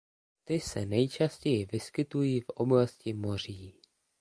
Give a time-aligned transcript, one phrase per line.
[0.45, 3.81] Ty se nejčastěji vyskytují v oblasti moří.